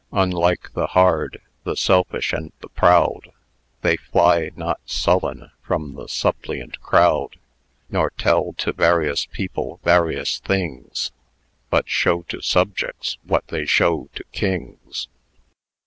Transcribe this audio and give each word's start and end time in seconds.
Unlike 0.13 0.71
the 0.73 0.87
hard, 0.87 1.39
the 1.63 1.75
selfish, 1.75 2.33
and 2.33 2.51
the 2.61 2.69
proud, 2.69 3.31
They 3.83 3.97
fly 3.97 4.49
not 4.55 4.79
sullen 4.83 5.51
from 5.61 5.93
the 5.93 6.07
suppliant 6.07 6.79
crowd, 6.81 7.37
Nor 7.87 8.09
tell 8.09 8.53
to 8.53 8.73
various 8.73 9.27
people 9.27 9.79
various 9.83 10.39
things, 10.39 11.11
But 11.69 11.87
show 11.87 12.23
to 12.29 12.41
subjects 12.41 13.19
what 13.25 13.45
they 13.49 13.67
show 13.67 14.09
to 14.15 14.23
kings. 14.31 15.07